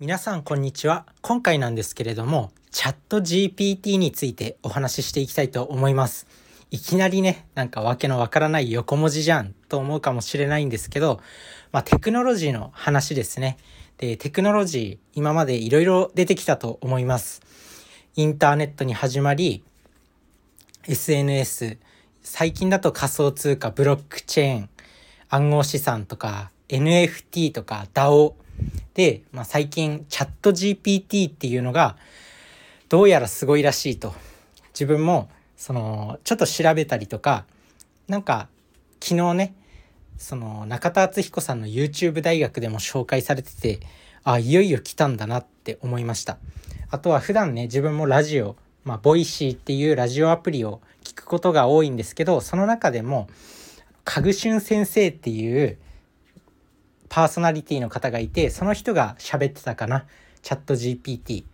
[0.00, 1.06] 皆さんこんにちは。
[1.20, 6.26] 今回なんですけれども、チャット GPT についてお話ししていきたいと思います。
[6.72, 11.20] いきなりね、なんかわけのわからない横文字じゃんと思うかもしれないんですけど、
[11.70, 13.56] まあテクノロジーの話ですね。
[13.98, 17.40] で、テクノロジー、今までいろいろ出てきたと思います。
[18.16, 19.62] インターネットに始まり、
[20.88, 21.78] SNS、
[22.20, 24.68] 最近だと仮想通貨、ブロックチェーン、
[25.28, 28.34] 暗号資産とか、NFT とか DAO
[28.94, 31.96] で、まあ、最近チャット GPT っていうのが
[32.88, 34.14] どうやらすごいらしいと。
[34.72, 37.44] 自分もそのちょっと調べたりとか
[38.08, 38.48] なんか
[39.00, 39.54] 昨日ね
[40.18, 43.80] その中田敦彦さんの YouTube 大学でも紹介されてて
[44.24, 46.38] あいよいよ来たんだなって思いました。
[46.90, 53.28] あとは普段ね自分もラジオまあ Voicy っていうラジオアプリを聞くことが多いんですけどその中でも
[54.04, 55.78] かぐしゅん先生っていう
[57.14, 60.04] パーソナリティの方がいてその人が喋ってたかな。
[60.42, 61.44] チャット GPT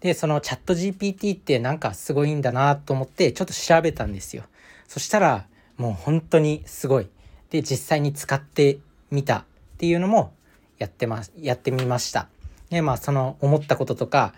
[0.00, 4.42] でそのチャット GPT ってなんかすごいんだなと思ってちょっと調べたんですよ。
[4.88, 7.06] そしたらもう本当にすごい。
[7.50, 8.80] で実際に使って
[9.12, 9.44] みたっ
[9.78, 10.32] ていうのも
[10.78, 12.26] やってますやってみました。
[12.70, 14.34] でまあその思ったこととか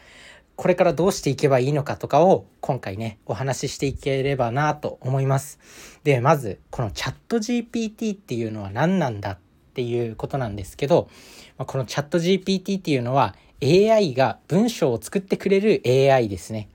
[0.60, 5.58] これからどうしていけばいいのかとかを今回ねお話ししていければなと思います。
[6.04, 9.38] でまずこのチャット GPT っていうのは何なんだっ
[9.72, 11.08] ていうことなんですけど
[11.56, 16.68] このチャット GPT っていうのは AI が文章を作ってくれる AI ですね。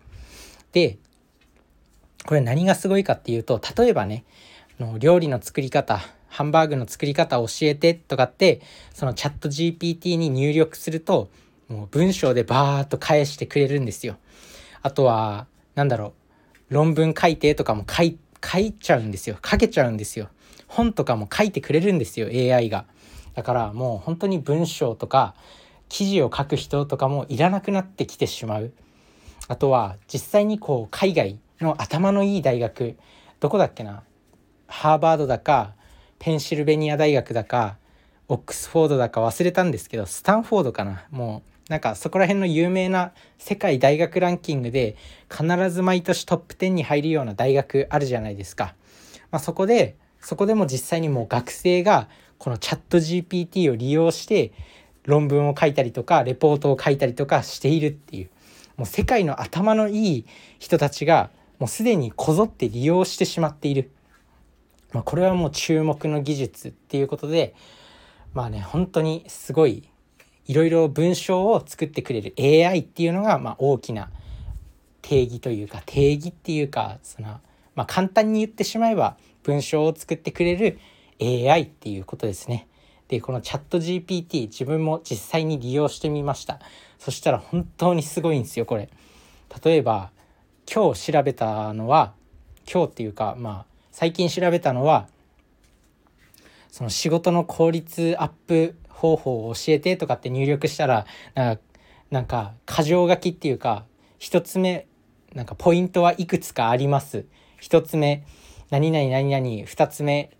[0.72, 0.98] で
[2.26, 4.26] これ何がすごいかっていうと例えばね
[4.80, 8.62] の料理の作り方ハンバーグの作り方を教えてとかって
[8.96, 11.30] そのチャット GPT に入力すると
[11.68, 14.18] もう文章でバーっと返してくれるんですよ。
[14.82, 16.14] あとは、なんだろ
[16.70, 19.38] う、論文書いてとかも書い書いちゃうんですよ。
[19.44, 20.30] 書けちゃうんですよ。
[20.68, 22.86] 本とかも書いてくれるんですよ、AI が。
[23.34, 25.36] だからもう本当に文章とか
[25.90, 28.72] 記事を書く人とかもいらなくなってきてしまう。
[29.48, 32.96] あとは実際にこう海外の頭のいい大学、
[33.40, 34.04] どこだっけな
[34.68, 35.74] ハーバードだか、
[36.20, 37.78] ペンシルベニア大学だか、
[38.28, 44.96] オックスフォードだか忘れたんですけど、スタンフォードかなもうなんかそこら辺の有名な世界大学ランキングで
[45.32, 48.76] 必ず毎年トップ10に入るような大学あるじゃないですか。
[49.32, 54.52] まあ、そこでそこでも実際にもう学生がこのチャット GPT を利用して
[55.06, 58.30] 論文を書いたりとかレポートを書いたりとかしているっていう
[58.78, 60.26] もう世界の頭のいい
[60.60, 63.92] 人たちがもうすでにこぞって利用してしまっている、
[64.92, 67.56] まあ、これはもう注目の技術っていうことで
[68.34, 69.88] まあね本当にすごい
[70.48, 74.10] いろいろ文章を作ってくれる AI っていうのが、まあ、大きな
[75.02, 77.40] 定義というか定義っていうかその、
[77.76, 80.80] まあ、簡単に言ってしまえば文章を作ってくれる
[81.22, 82.68] AI っていうことですね。
[83.08, 86.60] でこのチャット GPT 自分も実際に利用してみました
[86.98, 88.90] そしたら本当にすごいんですよこれ
[89.64, 90.10] 例えば
[90.72, 92.14] 今日調べたのは
[92.72, 95.08] 今日っていうかまあ最近調べたのは
[96.72, 101.62] その仕事の効率アップ方法を教えてとかって入力したらなんか
[102.12, 103.86] なんか箇条書きっていうか
[104.20, 104.88] 1つ目
[105.34, 107.26] なんかポイントはいくつかあります。
[107.62, 108.24] 1つ目
[108.70, 110.32] 何々何々2つ目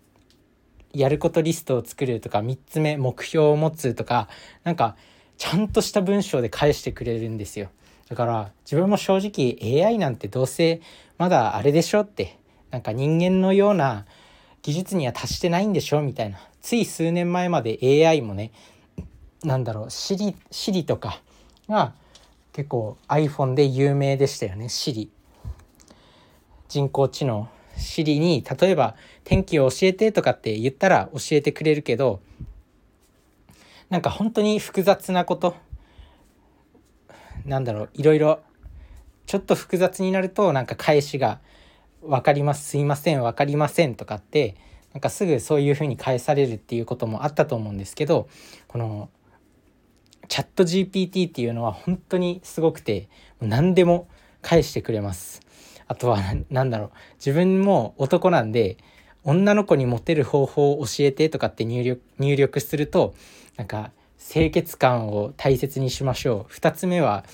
[0.92, 4.28] やることリストを作るとか3つ目目標を持つとか
[4.64, 4.96] なんか
[5.36, 7.68] ちゃんとした文章で返してくれるんですよ。
[8.08, 10.80] だから自分も正直 AI なんてどうせ
[11.18, 12.38] まだあれでしょって
[12.70, 14.06] なんか人間のような
[14.62, 16.38] 技術には達してないんでしょみたいな。
[16.66, 17.78] つい数年前まで
[18.08, 18.50] AI もね
[19.44, 21.22] なんだろう Siri, Siri とか
[21.68, 21.94] が
[22.52, 25.08] 結構 iPhone で有名でしたよね Siri
[26.66, 27.48] 人工知能。
[27.76, 32.18] Siri に例えば天気を教えてとかって言ったら教えてくれるけど
[33.88, 35.54] なんか本当に複雑なこと。
[37.44, 38.40] なんだろういろいろ
[39.26, 41.38] ちょっと複雑になるとなんか返しが
[42.02, 44.56] 分かりますすいません分かりませんとかって
[44.96, 48.30] なんかすぐそういうふうに返されるっていうこともあったと思うんですけど
[48.66, 49.10] この
[50.26, 53.10] チャット GPT っていうのは本当にすごくて
[53.42, 54.08] 何でも
[54.40, 55.42] 返してくれます。
[55.86, 56.18] あとは
[56.48, 58.78] 何だろう自分も男なんで
[59.22, 63.14] 女の子にモテる方法を教えてとかって入力入力すると
[63.58, 67.26] なんか清潔感を大切にしましょう2つ目は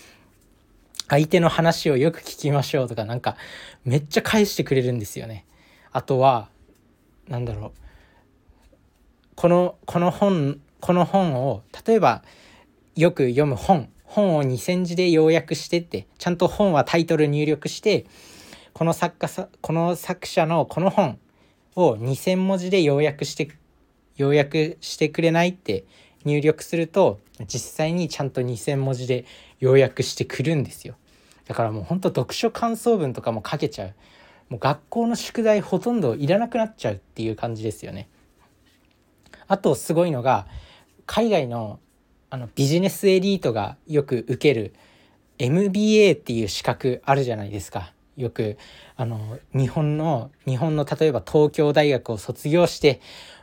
[1.08, 3.36] 相手の話をよく聞きましょうとかなんか
[3.84, 5.46] めっちゃ返してくれるんですよね。
[5.92, 6.50] あとは
[7.32, 7.72] なんだろう。
[9.34, 12.22] このこの本この本を例えば
[12.94, 13.88] よく読む本。
[14.04, 18.04] 本を2,000字で要約してってちゃんと本はタイトル入力して
[18.74, 21.18] この作家さこの作者のこの本
[21.76, 23.48] を2,000文字で要約して
[24.16, 25.86] 要約してくれないって
[26.26, 29.24] 入力すると実際にちゃんと2,000文字で
[29.60, 30.96] 要約してくるんですよ。
[31.46, 33.94] だからもうほんと読書感想文とかも書けちゃう。
[34.52, 38.10] もう学校の宿題ほとんどいらなくなっちゃうっていう感じですよね。
[39.48, 40.46] あとすごいのが
[41.06, 41.80] 海外の
[42.28, 44.74] あのビジネスエリートがよく受ける
[45.38, 47.94] MBA っていう資格あるじゃないですか。
[48.18, 48.58] よく
[48.96, 53.00] あの日本の日本の例えば東京大学を卒業して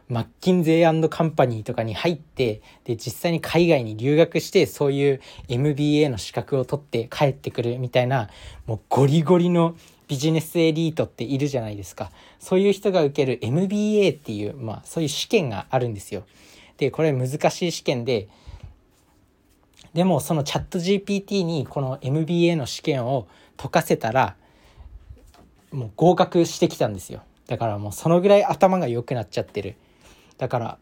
[0.10, 8.30] マッキンゼーカンパニーとかに入ってで実際に海外に留学してそういう MBA の資格を取って帰ってくるみたいな
[8.68, 9.76] もうゴリゴリの
[10.10, 16.26] ビジネスエリートっているじゃないですかそういう人が受ける MBA っていう、まあ、そういう試験があるんですよ。
[16.78, 18.28] でこれ難しい試験で
[19.94, 23.28] でもそのチャット GPT にこの MBA の試験を
[23.58, 24.36] 解かせたら
[25.72, 29.76] もう合格してきたんですよだからもうそのぐらい頭が良くなっちゃってる
[30.38, 30.78] だから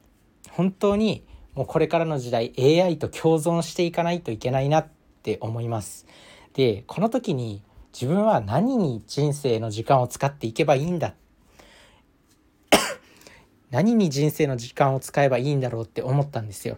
[0.51, 1.23] 本当に
[1.55, 4.87] もうこれからの時代 AI と共存していかないといけないなっ
[5.23, 6.05] て思います。
[6.53, 7.63] でこの時に
[7.99, 11.15] 自分は何に人生の時間を使っていけばいいんだ？
[13.71, 16.77] 何に人生の時間を使えばいいんだろうって思ったんですよ。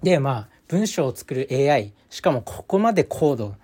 [0.00, 3.56] でまあ文章を作る AI しかもここまで高度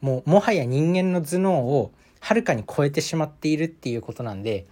[0.00, 4.66] もうもはや人間の頭脳をはるかに超えてしまっているっていうことなんで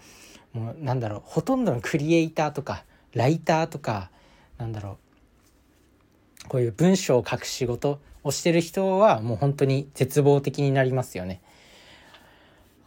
[0.54, 4.10] もうなんだろうほとんどのクリエイターとかライターとか
[4.56, 4.96] なんだろ
[6.46, 11.40] うこういう文章を書く仕事をしてる人はもう本当に絶望的になりますよね。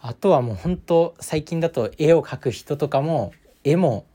[0.02, 3.34] あとはもう本当最近だと絵を描く人とかも
[3.64, 4.06] 絵も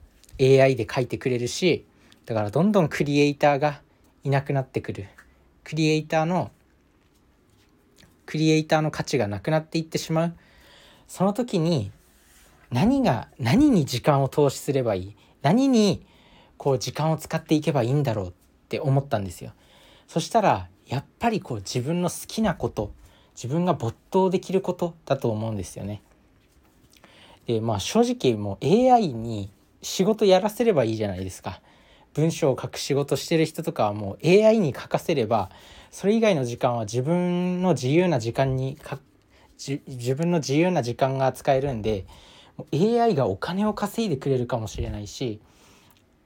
[0.40, 1.84] AI で描いてくれるし
[2.26, 3.80] だからどんどんクリエイターが
[4.22, 5.08] いなくなってくる
[5.64, 6.52] クリエイターの
[8.24, 10.34] クリエイターの価値がなくなっていってしまう
[11.08, 11.90] その時に
[12.70, 15.16] 何が何に時間を投資すればいい？
[15.42, 16.06] 何に
[16.56, 18.32] こう時間を使っていけばいいんだろうっ
[18.68, 19.52] て思ったんですよ。
[20.06, 22.92] そしたらやっぱりこう自分の好きなこと
[23.36, 26.02] 自分が没頭できることだと思うんですよね。
[27.46, 29.50] でまあ正直もう AI に
[29.82, 31.60] 仕事やらせればいいじゃないですか。
[32.12, 35.50] 文章を書く仕事してる人とかはもう AI に書かせれば
[35.92, 38.98] それ以外の時間は自分の自由な時間にか
[39.58, 42.06] 自分の自由な時間が使えるんで
[42.72, 45.40] AI がお金を稼いでくれるかもしれないし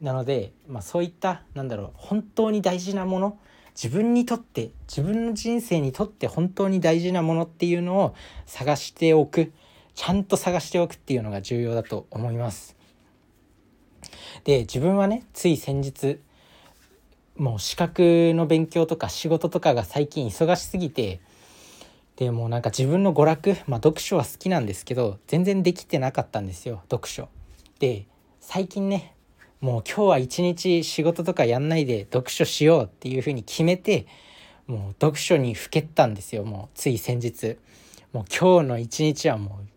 [0.01, 3.39] なので、まあ、そういったなんだろう本当に大事なもの
[3.75, 8.15] 自分にとって自分の人生にとって本当に大事なものっていうのを
[8.47, 9.53] 探しておく
[9.95, 12.77] ちゃんと探しておくっていうのが重要だと思います。
[14.45, 16.19] で自分はねつい先日
[17.37, 21.21] もう資格の勉強とか仕事とかが最近忙しすぎて
[22.17, 27.29] でもうなんか自分の娯楽、まあ、読書は好きなんですけど全然できてなかったんですよ読書。
[27.81, 28.07] で
[28.41, 29.14] 最近ね
[29.65, 34.07] もう今日は一日仕事とかやんないで読書しようっていうふうに決めて
[34.67, 36.45] もう読書にふけったんですよ。
[36.45, 37.57] もうつい先日。
[38.13, 39.69] もう今日の一日はもう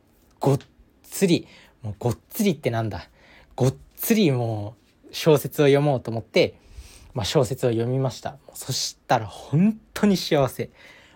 [0.42, 0.60] ごっ
[1.04, 1.48] つり
[1.84, 3.08] もうごっつりってなんだ。
[3.56, 4.76] ごっつりも
[5.06, 6.60] う小説を読もうと思って、
[7.14, 8.36] まあ、小説を読みました。
[8.54, 10.70] そしたら本当に幸せ。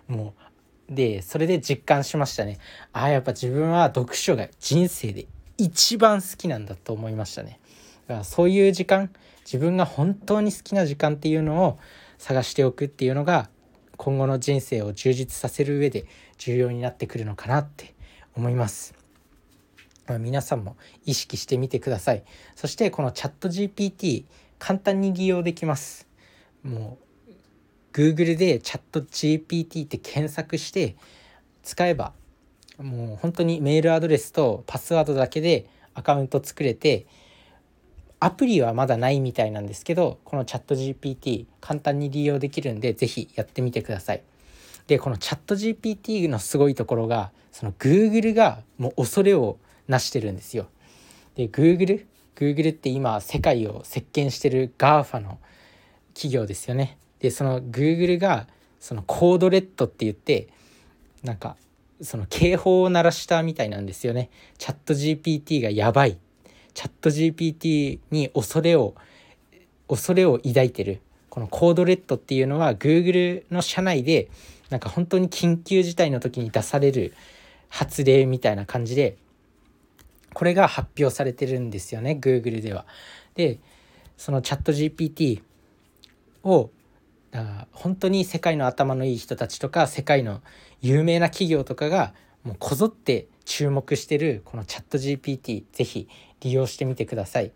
[0.08, 0.34] も
[0.90, 2.58] うでそれで実感しましたね。
[2.94, 5.28] ああやっぱ自分は読書が人生で
[5.58, 7.60] 一番好きなんだと思いましたね。
[8.12, 9.10] からそういう時間
[9.46, 11.80] 自分が本当に好きな時間っていうのを
[12.18, 13.50] 探しておくっていうのが
[13.98, 16.06] 今後の人生を充実させる上で
[16.38, 17.94] 重要になってくるのかなって
[18.36, 18.94] 思います。
[20.08, 20.76] ま、皆さんも
[21.06, 22.24] 意識してみてください。
[22.56, 24.26] そしてこのチャット GPT
[24.60, 26.08] 簡単に利用できます。
[26.64, 27.32] もう
[27.94, 30.96] Google でチャット GPT って検索して
[31.64, 32.14] 使えば
[32.78, 37.06] もう本当にメールアドレスとパスワードだけでアカウント作れて
[38.24, 44.22] アプリはまだないみたいなんですけどこのチャット GPT 簡単に利用できるんで是非やってみてください。
[44.86, 50.68] でこのチャット GPT のすごいところがその Google がもう恐れをなしてるんですよ。
[51.36, 55.40] で Google Google って今世界を席巻してる GAFA の
[56.14, 57.00] 企業ですよね。
[57.20, 58.46] でその Google が
[58.80, 60.48] そのコードレッドって言って
[61.24, 61.58] なんか
[62.02, 64.30] その警報を鳴らしたみたいなんですよね。
[64.60, 66.20] チャット GPT がやばい。
[66.74, 68.96] チャット GPT に恐れを
[69.88, 71.02] 恐れを抱いてる。
[71.30, 74.30] このコードレッドっていうのは Google の社内で
[74.70, 77.14] なんか本当に緊急事態の時に出される
[77.70, 79.16] 発令みたいな感じで
[80.34, 82.86] これが発表されてるんですよね Google では。
[83.36, 83.60] で
[84.18, 85.42] そのチャット GPT
[86.44, 86.70] を
[87.32, 90.42] だから本当に世界の頭のいい人たちとか世界の
[90.82, 92.14] 有名な企業とかが
[92.44, 96.10] もうこぞって注目してるこのチャット GPT ぜひ
[96.42, 97.52] 利用してみてください。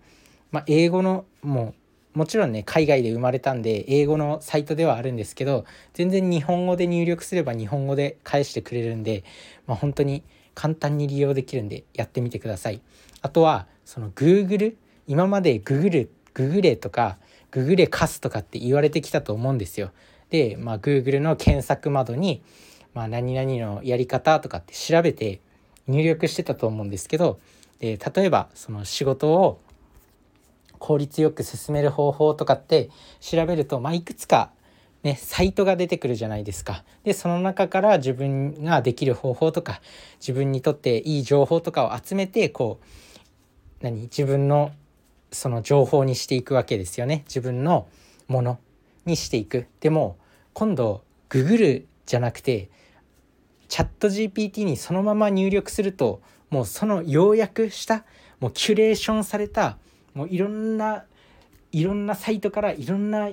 [0.51, 1.73] まあ、英語のも
[2.15, 9.25] うもちろんね海外で生まれたんで英語のサイトではあるんですけど全然日本語で入力すれば日本語で返してくれるんで、
[9.67, 10.23] まあ、本当に
[10.53, 12.81] 簡単に利用できるんでやってみてください。
[13.21, 14.75] あとはその Google
[15.07, 17.17] 今まで Google ググレとか
[17.51, 19.91] ググレカスとかって言われてきたと思うんですよ。
[20.29, 22.41] で、まあ、Google の検索窓に、
[22.93, 25.41] まあ、何々のやり方とかって調べて
[25.87, 27.39] 入力してたと思うんですけど
[27.79, 29.59] で例えばその仕事を
[30.79, 32.89] 効率よく進める方法とかって
[33.19, 34.51] 調べると、まあ、いくつか
[35.05, 36.83] ね、サイトが出てくるじゃないですか。
[37.03, 39.79] で、その中から自分ができる方法とか、
[40.19, 42.85] 自分にとっていい情報とかを集めて、こう、
[43.83, 44.71] 何自分の
[45.31, 47.23] その情報にしていくわけですよね。
[47.27, 47.87] 自分の
[48.27, 48.57] もの
[49.05, 49.67] にしていく。
[49.79, 50.17] でも、
[50.53, 52.71] 今度、ググるじゃなくて、
[53.67, 56.19] チャット GPT にそのまま入力すると、
[56.55, 58.05] もうその要約した、
[58.39, 59.77] もうキュレーションされた
[60.13, 61.03] もういろんな
[61.73, 63.29] いろんなサイトからいろんな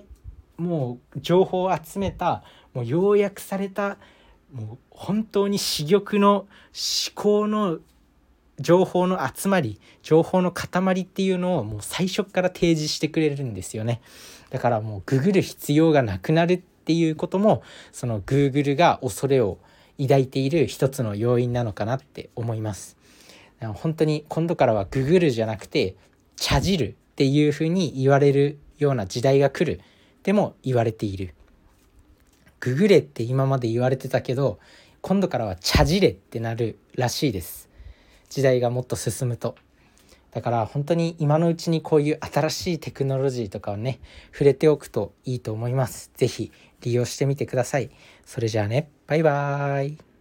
[0.56, 2.42] もう情報を集めた
[2.74, 3.98] もう要約された
[4.52, 6.48] もう本当に珠玉の思
[7.14, 7.78] 考の
[8.58, 14.00] 情報の集まり情報の塊っていうのをもう最初から提示してくれるんですよね。
[14.50, 17.62] だからもうググる必要がなくなるっていうことも
[17.92, 19.58] その Google が恐れを
[20.00, 23.01] 抱いている一つの要因なのかなって思います。
[23.68, 25.96] 本当に今度からはググるじゃなくて
[26.36, 29.80] 茶汁っていうふうに言われるような時代が来る。
[30.22, 31.34] でも言われている。
[32.60, 34.58] ググれって今まで言われてたけど
[35.00, 37.68] 今度からは茶汁ってなるらしいです。
[38.30, 39.56] 時代がもっと進むと。
[40.30, 44.00] だから本当に今のうちにこういう新しいテクノロジーとかをね
[44.32, 46.10] 触れておくといいと思います。
[46.16, 47.90] 是非利用してみてください。
[48.24, 48.88] それじゃあね。
[49.06, 50.11] バイバーイ。